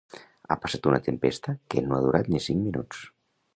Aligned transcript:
Ha 0.45 0.55
passat 0.63 0.89
una 0.91 0.99
tempesta 1.09 1.55
que 1.73 1.85
no 1.91 1.99
ha 1.99 2.01
durat 2.09 2.33
ni 2.35 2.43
cinc 2.49 2.63
minuts 2.71 3.07